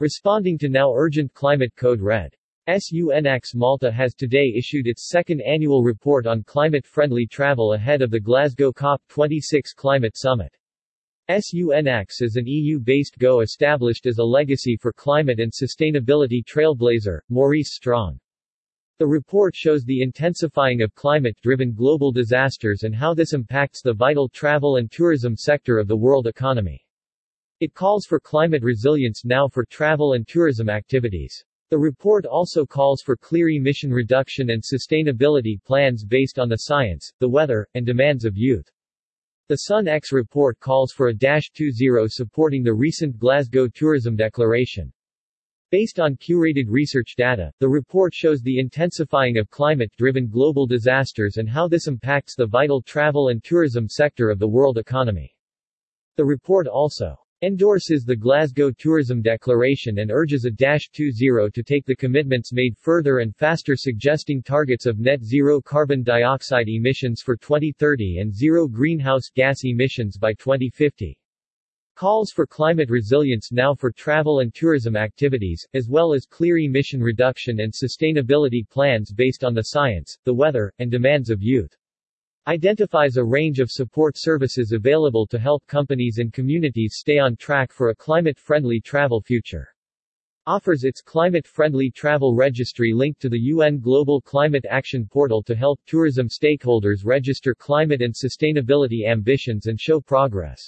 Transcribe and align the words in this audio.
Responding 0.00 0.58
to 0.58 0.68
now 0.68 0.92
urgent 0.92 1.32
climate 1.34 1.72
code 1.76 2.00
red. 2.00 2.34
SUNX 2.68 3.54
Malta 3.54 3.92
has 3.92 4.14
today 4.14 4.52
issued 4.56 4.88
its 4.88 5.08
second 5.08 5.40
annual 5.42 5.84
report 5.84 6.26
on 6.26 6.42
climate-friendly 6.42 7.28
travel 7.28 7.74
ahead 7.74 8.02
of 8.02 8.10
the 8.10 8.18
Glasgow 8.18 8.72
COP26 8.72 9.74
climate 9.76 10.16
summit. 10.16 10.52
SUNX 11.30 12.22
is 12.22 12.34
an 12.34 12.46
EU-based 12.46 13.18
GO 13.18 13.40
established 13.40 14.06
as 14.06 14.18
a 14.18 14.24
legacy 14.24 14.76
for 14.76 14.92
climate 14.92 15.38
and 15.38 15.52
sustainability 15.52 16.44
trailblazer, 16.44 17.20
Maurice 17.28 17.74
Strong. 17.74 18.18
The 18.98 19.06
report 19.06 19.54
shows 19.54 19.84
the 19.84 20.02
intensifying 20.02 20.82
of 20.82 20.94
climate-driven 20.94 21.72
global 21.72 22.12
disasters 22.12 22.82
and 22.82 22.94
how 22.94 23.14
this 23.14 23.32
impacts 23.32 23.80
the 23.80 23.94
vital 23.94 24.28
travel 24.28 24.76
and 24.76 24.90
tourism 24.90 25.36
sector 25.36 25.78
of 25.78 25.86
the 25.86 25.96
world 25.96 26.26
economy. 26.26 26.83
It 27.60 27.72
calls 27.72 28.04
for 28.04 28.18
climate 28.18 28.62
resilience 28.62 29.24
now 29.24 29.48
for 29.48 29.64
travel 29.64 30.14
and 30.14 30.26
tourism 30.26 30.68
activities. 30.68 31.44
The 31.70 31.78
report 31.78 32.26
also 32.26 32.66
calls 32.66 33.00
for 33.00 33.16
clear 33.16 33.48
emission 33.48 33.92
reduction 33.92 34.50
and 34.50 34.62
sustainability 34.62 35.62
plans 35.64 36.04
based 36.04 36.38
on 36.38 36.48
the 36.48 36.56
science, 36.56 37.12
the 37.20 37.28
weather, 37.28 37.66
and 37.74 37.86
demands 37.86 38.24
of 38.24 38.36
youth. 38.36 38.68
The 39.48 39.56
Sun 39.56 39.88
X 39.88 40.10
report 40.12 40.58
calls 40.58 40.92
for 40.92 41.08
a 41.08 41.14
Dash 41.14 41.50
2.0 41.52 42.10
supporting 42.10 42.62
the 42.62 42.74
recent 42.74 43.18
Glasgow 43.18 43.68
Tourism 43.68 44.16
Declaration. 44.16 44.92
Based 45.70 46.00
on 46.00 46.16
curated 46.16 46.66
research 46.68 47.14
data, 47.16 47.52
the 47.60 47.68
report 47.68 48.14
shows 48.14 48.40
the 48.40 48.58
intensifying 48.58 49.38
of 49.38 49.50
climate-driven 49.50 50.28
global 50.28 50.66
disasters 50.66 51.36
and 51.36 51.48
how 51.48 51.68
this 51.68 51.88
impacts 51.88 52.36
the 52.36 52.46
vital 52.46 52.82
travel 52.82 53.28
and 53.28 53.44
tourism 53.44 53.88
sector 53.88 54.28
of 54.28 54.38
the 54.38 54.48
world 54.48 54.78
economy. 54.78 55.34
The 56.16 56.24
report 56.24 56.66
also 56.66 57.18
endorses 57.44 58.04
the 58.04 58.16
Glasgow 58.16 58.70
Tourism 58.70 59.22
Declaration 59.22 59.98
and 59.98 60.10
urges 60.10 60.44
a 60.46 60.50
Dash 60.50 60.90
2.0 60.90 61.52
to 61.52 61.62
take 61.62 61.84
the 61.84 61.94
commitments 61.94 62.52
made 62.52 62.76
further 62.76 63.18
and 63.18 63.36
faster 63.36 63.76
suggesting 63.76 64.42
targets 64.42 64.86
of 64.86 64.98
net 64.98 65.22
zero 65.22 65.60
carbon 65.60 66.02
dioxide 66.02 66.68
emissions 66.68 67.20
for 67.22 67.36
2030 67.36 68.18
and 68.18 68.34
zero 68.34 68.66
greenhouse 68.66 69.28
gas 69.34 69.64
emissions 69.64 70.16
by 70.16 70.32
2050. 70.32 71.18
Calls 71.94 72.32
for 72.32 72.46
climate 72.46 72.90
resilience 72.90 73.52
now 73.52 73.74
for 73.74 73.92
travel 73.92 74.40
and 74.40 74.54
tourism 74.54 74.96
activities, 74.96 75.64
as 75.74 75.88
well 75.88 76.12
as 76.12 76.26
clear 76.26 76.58
emission 76.58 77.00
reduction 77.00 77.60
and 77.60 77.72
sustainability 77.72 78.68
plans 78.68 79.12
based 79.12 79.44
on 79.44 79.54
the 79.54 79.62
science, 79.62 80.18
the 80.24 80.34
weather, 80.34 80.72
and 80.78 80.90
demands 80.90 81.30
of 81.30 81.42
youth 81.42 81.76
identifies 82.46 83.16
a 83.16 83.24
range 83.24 83.58
of 83.58 83.70
support 83.70 84.16
services 84.18 84.72
available 84.72 85.26
to 85.26 85.38
help 85.38 85.66
companies 85.66 86.18
and 86.18 86.32
communities 86.32 86.96
stay 86.98 87.18
on 87.18 87.36
track 87.36 87.72
for 87.72 87.88
a 87.88 87.94
climate-friendly 87.94 88.80
travel 88.80 89.22
future. 89.22 89.68
Offers 90.46 90.84
its 90.84 91.00
climate-friendly 91.00 91.90
travel 91.92 92.34
registry 92.34 92.92
linked 92.92 93.22
to 93.22 93.30
the 93.30 93.38
UN 93.38 93.80
Global 93.80 94.20
Climate 94.20 94.66
Action 94.68 95.08
Portal 95.10 95.42
to 95.42 95.54
help 95.54 95.80
tourism 95.86 96.28
stakeholders 96.28 97.02
register 97.02 97.54
climate 97.54 98.02
and 98.02 98.14
sustainability 98.14 99.08
ambitions 99.08 99.66
and 99.68 99.80
show 99.80 99.98
progress. 99.98 100.60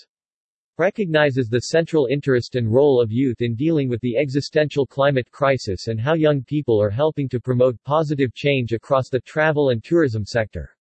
Recognizes 0.78 1.48
the 1.48 1.60
central 1.60 2.06
interest 2.06 2.54
and 2.54 2.72
role 2.72 3.02
of 3.02 3.12
youth 3.12 3.42
in 3.42 3.54
dealing 3.54 3.90
with 3.90 4.00
the 4.00 4.16
existential 4.16 4.86
climate 4.86 5.30
crisis 5.30 5.88
and 5.88 6.00
how 6.00 6.14
young 6.14 6.42
people 6.42 6.80
are 6.80 6.88
helping 6.88 7.28
to 7.28 7.40
promote 7.40 7.82
positive 7.84 8.32
change 8.34 8.72
across 8.72 9.10
the 9.10 9.20
travel 9.20 9.70
and 9.70 9.84
tourism 9.84 10.24
sector. 10.24 10.75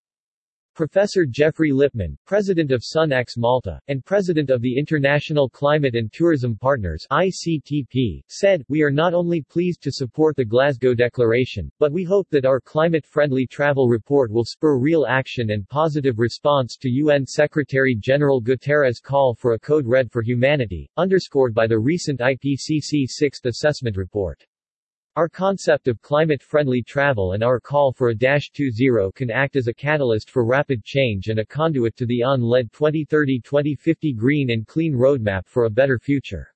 Professor 0.75 1.25
Geoffrey 1.25 1.71
Lipman, 1.71 2.17
President 2.25 2.69
of 2.73 2.83
Sun 2.83 3.13
X 3.13 3.37
Malta, 3.37 3.79
and 3.87 4.03
President 4.03 4.49
of 4.49 4.61
the 4.61 4.77
International 4.77 5.47
Climate 5.47 5.95
and 5.95 6.11
Tourism 6.11 6.57
Partners 6.57 7.07
ICTP, 7.09 8.21
said, 8.27 8.61
We 8.67 8.83
are 8.83 8.91
not 8.91 9.13
only 9.13 9.41
pleased 9.41 9.81
to 9.83 9.91
support 9.93 10.35
the 10.35 10.43
Glasgow 10.43 10.93
Declaration, 10.93 11.71
but 11.79 11.93
we 11.93 12.03
hope 12.03 12.27
that 12.29 12.45
our 12.45 12.59
climate-friendly 12.59 13.47
travel 13.47 13.87
report 13.87 14.29
will 14.29 14.43
spur 14.43 14.77
real 14.77 15.05
action 15.05 15.51
and 15.51 15.65
positive 15.69 16.19
response 16.19 16.75
to 16.81 16.89
UN 16.89 17.25
Secretary-General 17.25 18.41
Guterres' 18.41 19.01
call 19.01 19.33
for 19.33 19.53
a 19.53 19.59
code 19.59 19.87
red 19.87 20.11
for 20.11 20.21
humanity, 20.21 20.89
underscored 20.97 21.53
by 21.53 21.67
the 21.67 21.79
recent 21.79 22.19
IPCC 22.19 23.05
Sixth 23.07 23.45
Assessment 23.45 23.95
Report. 23.95 24.45
Our 25.17 25.29
concept 25.29 25.87
of 25.87 26.01
climate-friendly 26.01 26.83
travel 26.83 27.31
and 27.31 27.41
our 27.41 27.61
call 27.61 27.93
for 27.93 28.09
a 28.09 28.13
Dash 28.13 28.51
2.0 28.51 29.15
can 29.15 29.31
act 29.31 29.55
as 29.55 29.67
a 29.67 29.73
catalyst 29.73 30.29
for 30.29 30.43
rapid 30.45 30.83
change 30.83 31.29
and 31.29 31.39
a 31.39 31.45
conduit 31.45 31.95
to 31.95 32.05
the 32.05 32.15
UN-led 32.15 32.69
2030-2050 32.73 34.13
green 34.17 34.49
and 34.49 34.67
clean 34.67 34.93
roadmap 34.93 35.47
for 35.47 35.63
a 35.63 35.69
better 35.69 35.97
future. 35.97 36.53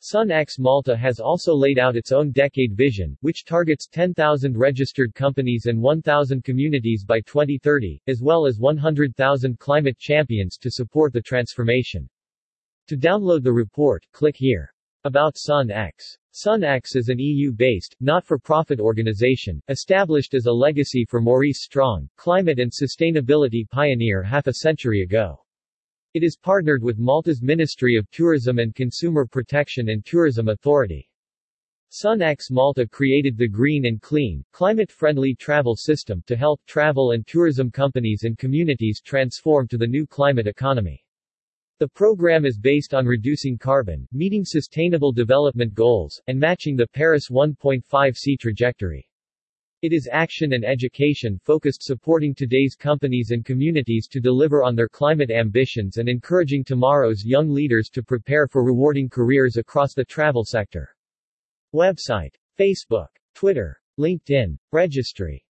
Sun 0.00 0.32
X 0.32 0.58
Malta 0.58 0.96
has 0.96 1.20
also 1.20 1.54
laid 1.54 1.78
out 1.78 1.94
its 1.94 2.10
own 2.10 2.32
decade 2.32 2.76
vision, 2.76 3.16
which 3.20 3.44
targets 3.44 3.86
10,000 3.86 4.58
registered 4.58 5.14
companies 5.14 5.66
and 5.66 5.80
1,000 5.80 6.42
communities 6.42 7.04
by 7.04 7.20
2030, 7.20 8.02
as 8.08 8.20
well 8.20 8.46
as 8.46 8.58
100,000 8.58 9.60
climate 9.60 9.96
champions 9.96 10.58
to 10.58 10.72
support 10.72 11.12
the 11.12 11.22
transformation. 11.22 12.08
To 12.88 12.96
download 12.96 13.44
the 13.44 13.52
report, 13.52 14.04
click 14.10 14.34
here. 14.36 14.72
About 15.06 15.38
Sun 15.38 15.70
X. 15.70 16.18
Sun 16.32 16.64
X 16.64 16.96
is 16.96 17.10
an 17.10 17.20
EU-based, 17.20 17.94
not-for-profit 18.00 18.80
organization, 18.80 19.62
established 19.68 20.34
as 20.34 20.46
a 20.46 20.52
legacy 20.52 21.04
for 21.08 21.20
Maurice 21.20 21.62
Strong, 21.62 22.08
climate 22.16 22.58
and 22.58 22.72
sustainability 22.72 23.70
pioneer 23.70 24.20
half 24.24 24.48
a 24.48 24.54
century 24.54 25.02
ago. 25.02 25.38
It 26.14 26.24
is 26.24 26.36
partnered 26.36 26.82
with 26.82 26.98
Malta's 26.98 27.40
Ministry 27.40 27.94
of 27.94 28.10
Tourism 28.10 28.58
and 28.58 28.74
Consumer 28.74 29.26
Protection 29.26 29.90
and 29.90 30.04
Tourism 30.04 30.48
Authority. 30.48 31.08
Sun 31.90 32.20
X 32.20 32.50
Malta 32.50 32.84
created 32.84 33.38
the 33.38 33.46
Green 33.46 33.86
and 33.86 34.02
Clean, 34.02 34.44
climate-friendly 34.50 35.36
travel 35.36 35.76
system 35.76 36.20
to 36.26 36.34
help 36.34 36.60
travel 36.66 37.12
and 37.12 37.24
tourism 37.28 37.70
companies 37.70 38.24
and 38.24 38.36
communities 38.36 39.00
transform 39.04 39.68
to 39.68 39.78
the 39.78 39.86
new 39.86 40.04
climate 40.04 40.48
economy. 40.48 41.05
The 41.78 41.88
program 41.88 42.46
is 42.46 42.56
based 42.56 42.94
on 42.94 43.04
reducing 43.04 43.58
carbon, 43.58 44.08
meeting 44.10 44.46
sustainable 44.46 45.12
development 45.12 45.74
goals, 45.74 46.18
and 46.26 46.40
matching 46.40 46.74
the 46.74 46.86
Paris 46.86 47.28
1.5C 47.28 48.38
trajectory. 48.38 49.06
It 49.82 49.92
is 49.92 50.08
action 50.10 50.54
and 50.54 50.64
education 50.64 51.38
focused 51.44 51.82
supporting 51.82 52.34
today's 52.34 52.76
companies 52.76 53.30
and 53.30 53.44
communities 53.44 54.08
to 54.08 54.20
deliver 54.20 54.64
on 54.64 54.74
their 54.74 54.88
climate 54.88 55.30
ambitions 55.30 55.98
and 55.98 56.08
encouraging 56.08 56.64
tomorrow's 56.64 57.26
young 57.26 57.50
leaders 57.50 57.90
to 57.90 58.02
prepare 58.02 58.48
for 58.48 58.64
rewarding 58.64 59.10
careers 59.10 59.58
across 59.58 59.92
the 59.92 60.06
travel 60.06 60.44
sector. 60.46 60.96
Website. 61.74 62.34
Facebook. 62.58 63.08
Twitter. 63.34 63.78
LinkedIn. 64.00 64.56
Registry. 64.72 65.44